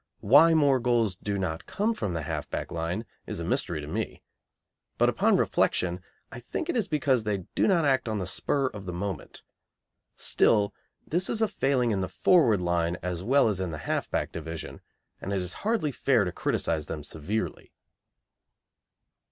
Why 0.21 0.55
more 0.55 0.79
goals 0.79 1.15
do 1.15 1.37
not 1.37 1.67
come 1.67 1.93
from 1.93 2.13
the 2.13 2.23
half 2.23 2.49
back 2.49 2.71
line 2.71 3.05
is 3.27 3.39
a 3.39 3.43
mystery 3.43 3.81
to 3.81 3.87
me, 3.87 4.23
but 4.97 5.09
upon 5.09 5.37
reflection 5.37 6.01
I 6.31 6.39
think 6.39 6.69
it 6.69 6.75
is 6.75 6.87
because 6.87 7.23
they 7.23 7.43
do 7.53 7.67
not 7.67 7.85
act 7.85 8.09
on 8.09 8.17
the 8.17 8.25
spur 8.25 8.65
of 8.65 8.87
the 8.87 8.93
moment. 8.93 9.43
Still, 10.15 10.73
this 11.05 11.29
is 11.29 11.39
a 11.43 11.47
failing 11.47 11.91
in 11.91 12.01
the 12.01 12.09
forward 12.09 12.61
line 12.61 12.97
as 13.03 13.21
well 13.21 13.47
as 13.47 13.59
in 13.59 13.69
the 13.69 13.77
half 13.85 14.09
back 14.09 14.31
division, 14.31 14.81
and 15.21 15.31
it 15.33 15.39
is 15.43 15.53
hardly 15.61 15.91
fair 15.91 16.23
to 16.25 16.31
criticise 16.31 16.87
them 16.87 17.03
severely. 17.03 17.71